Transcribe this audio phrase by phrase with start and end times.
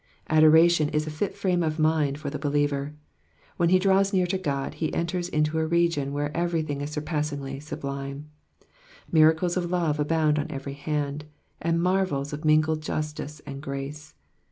[0.31, 2.95] Adoration is a tit frame of mind for the believer.
[3.57, 7.59] When he draws near to God, he enters into a region where everything is surpassingly
[7.59, 8.27] sublime;
[9.11, 11.25] miracles of love abound on every hand^
[11.61, 14.15] and marvels of mingled justice and grace.